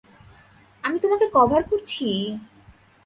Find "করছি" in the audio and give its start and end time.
1.63-2.07